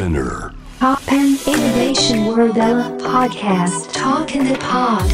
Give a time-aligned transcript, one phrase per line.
[0.00, 0.54] Spinner.
[0.78, 2.54] Pop and Innovation World
[3.02, 3.92] Podcast.
[3.92, 5.04] Talk in the Pod.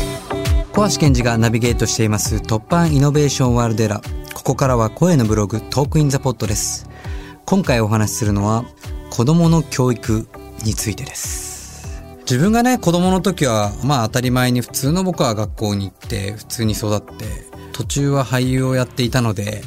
[0.73, 6.89] 小橋健二がナビゲートしています突破イノベーションワールドエラーここからは声のブログトークインザポットです。
[7.47, 8.65] 今回お話しするのは
[9.11, 10.29] 子供の教育
[10.65, 11.89] についてです。
[12.21, 17.25] 自分がね子供の時はまあ当たり前に普通の僕は学校に行って普通に育って
[17.73, 19.63] 途中は俳優をやっていたので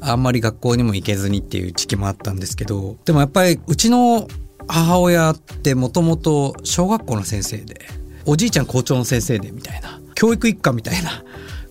[0.00, 4.28] あんまり学校にも行けずにっていう時期もあったんですけどでもやっぱりうちの
[4.68, 7.80] 母親ってもともと小学校の先生で
[8.26, 11.22] おじいちゃん校長の先生でみたいな教育一家みたいな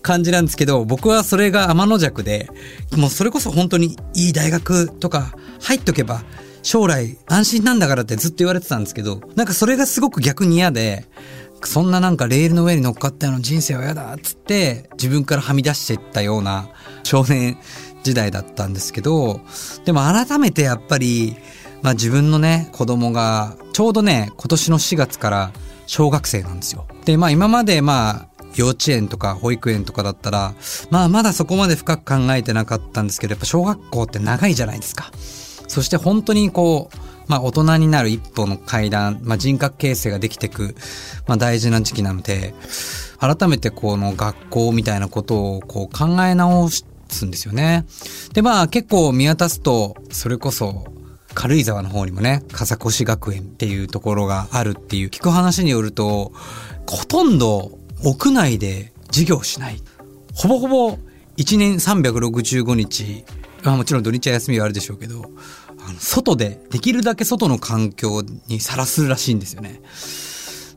[0.02, 2.48] 感じなんですけど僕はそれが天の弱で
[2.96, 6.22] もうそれこそ本当にいい大学とか入っとけば
[6.62, 11.06] 将来安心なんだからってずっと言われてたんですけどなんかそれがすごく逆に嫌で
[11.62, 16.68] そんななんかレールの上に乗っかったような人生は嫌だっつって自分からはみ出していったような
[17.02, 17.58] 少年
[18.02, 19.40] 時代だったんですけど
[19.84, 21.36] でも改めてやっぱり
[21.84, 25.52] まあ自分のね子供がちょうどね今年の4月から
[25.86, 26.88] 小学生なんですよ。
[27.04, 30.54] でまあ今までまあ幼稚園とか保育園とかだったら
[30.90, 35.12] まあまだそこまで深く考えてなかったんですけどやっぱ小学校って長いじゃないですか。
[35.68, 36.96] そして本当にこう
[37.28, 40.74] まあ大人になる一歩の階段、まあ人格形成ができていく、
[41.26, 42.54] まあ大事な時期なので、
[43.18, 46.84] 改めてこの学校みたいなことをこう考え直す
[47.24, 47.86] んですよね。
[48.34, 50.84] でまあ結構見渡すと、それこそ
[51.34, 56.32] 軽井沢の方にもね、笠越学園っていうところがあるっていう聞く話によると、
[56.86, 59.82] ほとんど屋内で授業しない。
[60.34, 60.98] ほぼほぼ
[61.36, 63.24] 1年365日、
[63.62, 65.24] まあもちろん土日は休みはあるでしょうけど、
[65.86, 69.80] あの外で、できるだけ外の環境にさらすらしいんですよね。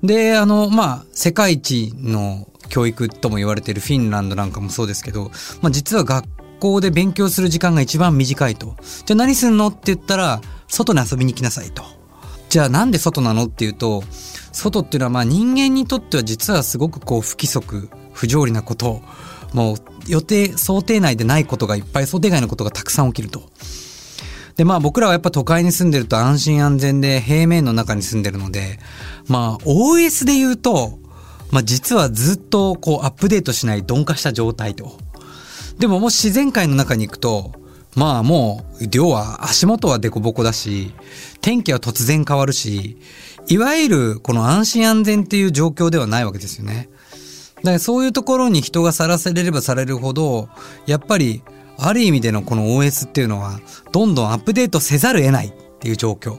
[0.03, 6.25] で、あの、まあ、世界一の教育とも言われているフィンランドなんかもそうですけど、まあ実は学
[6.59, 8.75] 校で勉強する時間が一番短いと。
[9.05, 11.83] じゃあ何すんのって言ったら、外に遊びに行きなさいと。
[12.49, 14.03] じゃあなんで外なのっていうと、
[14.51, 19.01] 外っていうのはまあ人間にとっては実はすごくこう不規則、不条理なこと、
[19.53, 19.77] もう
[20.07, 23.49] 予定、想定内でないことがいっぱい、想定外のことがたくさん起きると。
[24.55, 28.79] で、まあ僕らはやっぱ都会に住んでると安心安全で平面の中に住んでるので、
[29.27, 30.99] まあ OS で言うと、
[31.51, 34.97] まあ実はずっとこうアップデートしない鈍化した状態と。
[35.79, 37.51] でももし自然界の中に行くと、
[37.95, 40.93] まあもう、要は足元はデコボコだし、
[41.41, 42.97] 天気は突然変わるし、
[43.47, 46.89] いわゆるこの安心安全っていう状況ではないわけですよね。
[47.57, 50.49] だからそういうところに人がさらされればされるほど、
[50.85, 51.41] やっぱり
[51.77, 53.59] ある意味でのこの OS っていうのは、
[53.91, 56.37] どんどんアップデートせざるを得ないっていう状況。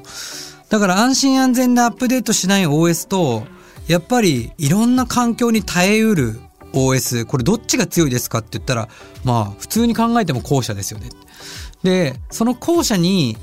[0.68, 3.46] だから安心安全でアップデートしない OS と、
[3.86, 6.38] やっぱりいろんな環境に耐えうる
[6.86, 8.88] OS、これどっちが強いですかって言ったら、
[9.24, 11.10] まあ普通に考えても後者ですよね。
[11.82, 13.36] で、その後者に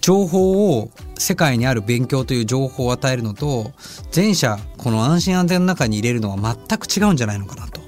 [0.00, 3.72] 情報を世界にある勉強という情報を与えるのと、
[4.14, 7.80] 前者、この安心安全の中に入れるのは全く違うんじゃないのかなと。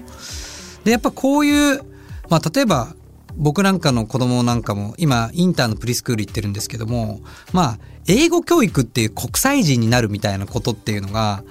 [0.84, 1.80] で、やっぱこういう、
[2.28, 2.94] まあ例えば
[3.36, 7.20] 僕なんかの子供なんかも今インターのプリスクール行ってるんですけども、
[7.52, 11.42] まあ英語教育っていう国際人になるみたいなことっていうのが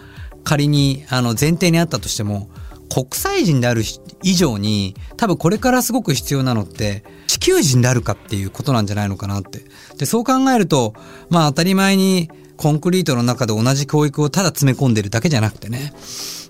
[0.44, 2.50] 仮にあの前提にあったとしても、
[2.90, 3.84] 国際人である
[4.22, 9.62] 以上に多分これからすごく必要なのって地球人であるかっていうことなんじゃないのかなって。
[9.98, 10.94] で、そう考えると、
[11.30, 15.94] まあ当たり前にコンクリートの中で同じ教育をただ詰め込んでるだけじゃなくてね、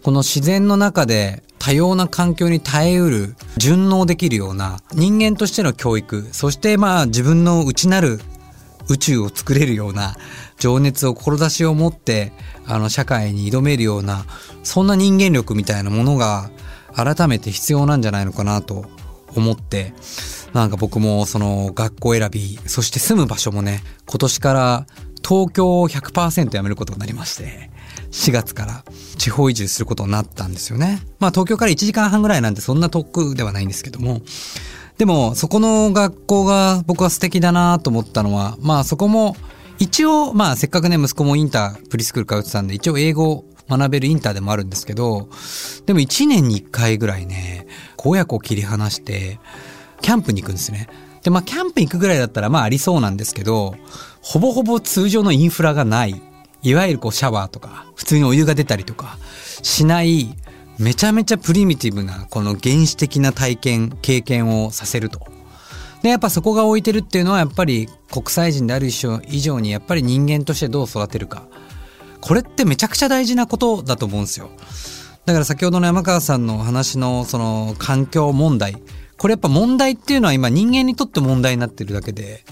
[0.04, 8.20] この自然の中で多様な環境に耐えうる、順応できるような人間としての教育、そしてまあ自分の内なる
[8.90, 10.16] 宇宙を作れるような
[10.58, 12.34] 情熱を志を持って
[12.66, 14.26] あの社会に挑めるような
[14.64, 16.50] そんな人間力みたいなものが
[16.96, 18.86] 改めて必要なんじゃないのかなと
[19.36, 19.94] 思って
[20.54, 24.86] なんか僕もその学校選びそして住む場所もね今年から
[25.28, 27.72] 東京を100%辞めることになりまして
[28.12, 28.84] 4月から
[29.18, 31.02] 地方移住することになったんですよね。
[31.20, 34.22] まあ東京から1時間半ぐらいなんてそんな遠くではないんですけども
[34.98, 39.36] でもそこの学校が僕は素敵だなと思ったのはまあそこも
[39.80, 45.30] 一応まあせっかくね息子もインタープリスクール通ってたんで一応英語学べるインターでもあるんですけど
[45.86, 47.68] でも1年に1回ぐらいね
[48.06, 49.40] 親子を切り離して
[50.02, 50.90] キャンプに行くんですね。
[51.24, 53.76] でまあキャンプ行くぐらいだったらまあありそうなんですけど
[54.22, 56.22] ほぼほぼ通常のインフラがない
[56.62, 59.18] いわゆるこうシャワーとか普通にお湯が出たりとか
[59.62, 60.36] しない
[60.84, 65.22] めちゃめちゃプリミティブなこの原始的な体験経験をさせると。
[66.02, 68.92] でやっぱそこが置いてるっていうのはやっぱり国際人である以
[69.40, 71.48] 上にやっぱり人間としてどう育てるか。
[72.20, 74.50] これってめちゃくちゃ大事なことだと思うんですよ。
[75.26, 78.76] だから先ほどの山川さんの話のその環境問題。
[79.18, 82.44] これやっぱ問題っていうのは今人間にとって問題になってるだけで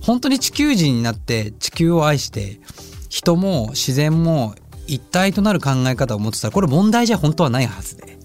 [0.00, 2.60] 本当に地球人になって地球を愛して
[3.10, 4.54] 人も自然も
[4.88, 8.18] 一体となる考え方を持ってたらこれ問題じゃ本当はないはずで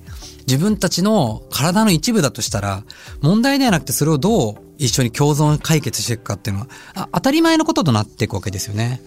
[0.48, 2.83] 自分たちの体の一部だとしたら
[3.21, 9.01] 問題ではなくてそれをどう一緒に共存解決していくかっていうのは当たり前のこととなっていくわけですよね。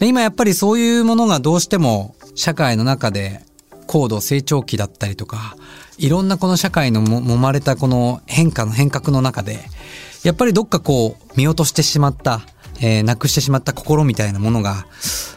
[0.00, 3.42] で今やっぱりそういうものがどうしても社会の中で
[3.86, 5.56] 高度成長期だったりとか
[5.98, 9.60] いろんなこの社会のも揉まれたこの変化の変革の中で
[10.22, 12.40] やっぱりどっかこう見落としてしまった
[12.80, 14.86] えー、なくしてしまった心みたいなものが、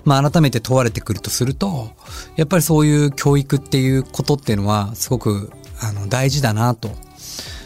[0.06, 1.92] まあ改めて問われてくるとすると、
[2.36, 5.52] やっぱりそういう教育っていうことっていうのはすごく
[5.82, 6.92] あの大事だなと。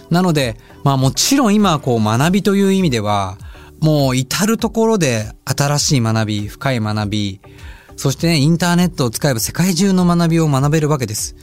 [0.10, 3.38] なので、まあもちろん今こう学びという意味では、
[3.80, 7.42] もう至るところで新しい学び、深い学び、
[7.96, 11.36] そしてね、インターネットを使えば世界中の学びを学べるわけです。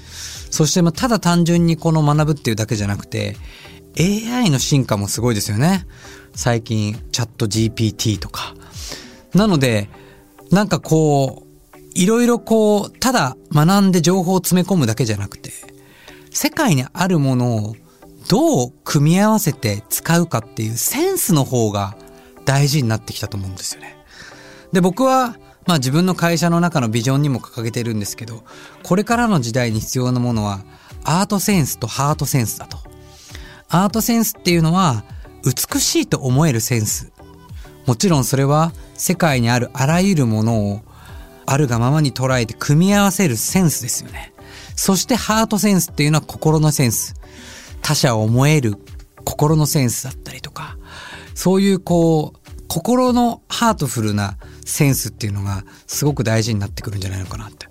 [0.51, 3.37] そしてまあただ単純にこの学ぶっていうだけじゃなくて、
[3.99, 5.87] AI の進化もすごいですよね。
[6.35, 8.55] 最近チャット GPT とか。
[9.35, 9.89] なので、
[10.51, 11.45] なんかこ
[11.75, 15.53] う、いろいろこう、ただ学んで情報を詰め込むだけじゃなくて、
[16.31, 17.77] 世界にあるものを
[18.29, 21.97] どう組み合わせて使うかっていうセンスの方が
[22.45, 23.97] 大事になってきたと思うんですよね。
[24.73, 28.45] で、僕は、まあ自分の会社の中のビジョンにも掲げてるんですけど、
[28.83, 30.65] これからの時代に必要なものは、
[31.05, 32.79] アートセンスとハートセンスだと。
[33.69, 35.05] アートセンスっていうのは、
[35.45, 37.13] 美しいと思えるセンス。
[37.87, 40.81] もちろんそれは世界にあるあらゆるものを
[41.47, 44.33] あるがままに捉えて組み合わせるセンスですよね。
[44.77, 47.15] そしてハートセンスっていうのは心のセンス。
[47.83, 48.77] 他者を思える
[49.25, 50.79] 心のセンスだったりとか、
[51.35, 57.69] そういうこう、心のハートフルなセンスっていうのがすごく大事になってくるんじゃないのかなって。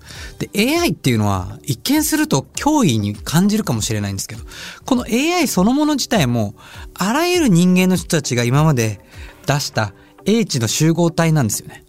[0.48, 4.44] で、AI っていうのは一見すると脅威に感じるかもしれないんですけど、
[4.86, 6.56] この AI そのもの自体も、
[6.94, 9.00] あらゆる人間の人たちが今まで
[9.45, 9.94] 出した
[10.25, 11.84] 英知の集合体なんですよね。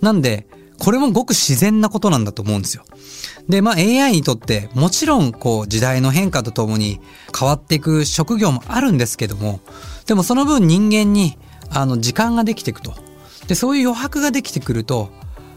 [0.00, 0.46] なんで、
[0.78, 2.84] これもごく自然なことなんだと思うんですよ。
[3.48, 7.00] で、まあ AI にとってもちろんこう時代の変化とともに
[7.38, 9.60] 変わっていく職業もあるんですけども、
[10.06, 11.38] でもその分人間に
[11.70, 12.94] あの時間ができていくと。
[13.52, 15.10] で、そういう余白ができてくると、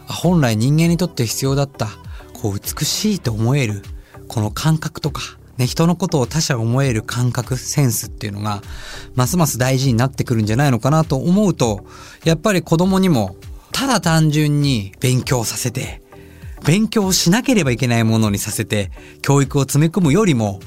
[0.05, 1.87] 本来人間にとって必要だった、
[2.33, 3.83] こう美しいと思える、
[4.27, 5.21] この感覚とか、
[5.55, 8.61] ね、人のことを他者思える感覚、センスっていうのが、
[9.15, 11.85] ますます大事になってくるんじゃないのかなと思うと、
[12.25, 13.37] やっぱり子供にも、
[13.71, 16.01] ただ単純に勉強させて、
[16.65, 18.91] 勉強しなければいけないものにさせて、
[19.21, 20.59] 教育を詰め込むよりも、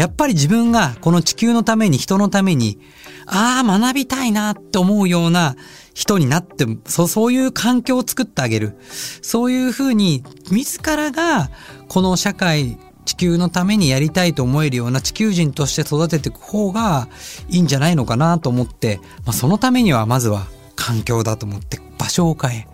[0.00, 2.78] やっぱり自分がこの地球のために人のために、
[3.26, 5.56] ああ、学びたいなって思うような
[5.92, 8.78] 人になって、そう、そういう環境を作ってあげる。
[9.20, 11.50] そういうふうに、自らが
[11.88, 17.08] この社会、地球のためにやりたいと思えるような地球人として育てていく方が
[17.50, 22.66] いいんじゃないのかなと思って、まあ、そのためにはまずは環境だと思って場所を変え、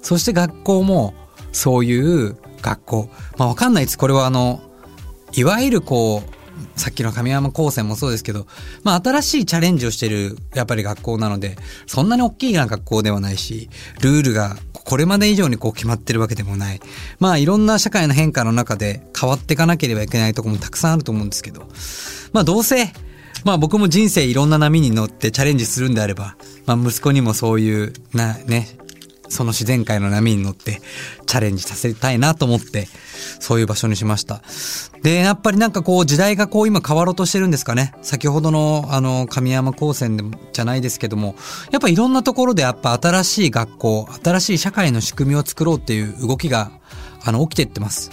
[0.00, 1.14] そして学校も
[1.52, 3.08] そういう学校。
[3.36, 3.98] まあわかんないです。
[3.98, 4.60] これはあの、
[5.34, 6.31] いわゆるこう、
[6.76, 8.46] さっきの神山高専もそうですけど、
[8.82, 11.56] まあ新しいチャレンジをしてるやっぱり学校なので、
[11.86, 13.68] そんなに大きいな学校ではないし、
[14.00, 16.80] ルールがこれまで以上にこう決まってるわけでもない。
[17.18, 21.68] まあいろんな社会の変化の中で変わっていかなければいけないとこもたくさんあると思うんですけど、
[22.32, 22.92] まあどうせ、
[23.44, 28.68] まあ僕も人生いろんな波に乗ってチャレンジするんであれば、まあ息子にもそういうな、ね、
[29.32, 30.80] その自然界の波に乗って
[31.26, 32.88] チャレンジさせたいなと思って、
[33.40, 34.42] そういう場所にしました。
[35.02, 37.94] で、やっぱりなんかこう時代がこう今変わろうとしてるんですかね。
[38.02, 41.34] 先ほどのあの神山高専でじゃないですけども、
[41.70, 46.70] やっぱいろんなところでやっぱ新しい学校、新しい社会の仕組みを作ろうっていう動きが
[47.24, 48.10] あの起きてってます。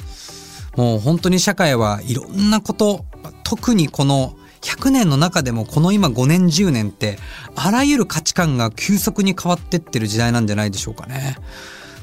[0.76, 3.06] もう本当に社会はいろんなこと、
[3.44, 7.18] 特にこの100年の中でもこの今5年10年って
[7.56, 11.38] あらゆる価値観が急速に変わってってる時代なんじゃないでしょうかね。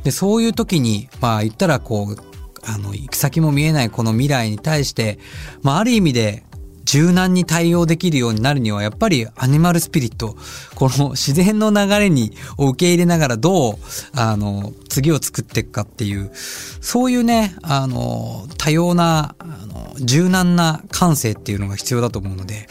[0.04, 2.16] で、そういう時に、まあ言ったらこう、
[2.64, 5.18] あの、行き先も見えないこの未来に対して、
[5.62, 6.44] まあある意味で
[6.86, 10.36] 柔軟に対応できるようになるには、やっぱりアニマルスピリット、
[10.76, 13.74] この自然の流れに、を受け入れながらどう、
[14.14, 22.68] あの、次を作っていくかっていう、そういうね、あの、多様な、あの、柔軟な感性っていうのが必要だと思うので、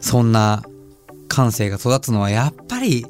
[0.00, 0.64] そんな
[1.28, 3.06] 感性が育つのはやっぱり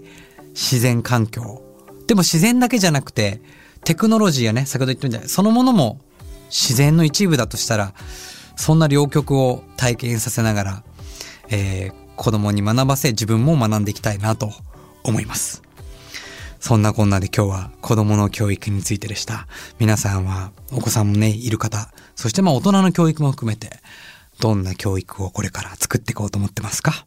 [0.51, 1.63] 自然環境。
[2.07, 3.41] でも自然だけじゃなくて、
[3.85, 5.99] テクノロジーやね、先ほど言ったみたい、そのものも
[6.51, 7.95] 自然の一部だとしたら、
[8.61, 10.83] そんな両極を体験させながら、
[11.49, 14.53] えー、子供に学ばせ自分も学んでいきたいなと
[15.03, 15.63] 思います。
[16.61, 19.47] そんなこんなで今日は子供の教育についてでした。
[19.79, 23.81] 皆さんはお子さんもね、いる方、そしてまあ大人の教育も含めて、
[24.41, 27.07] どんな教育をこれから作っていこうと思ってますか？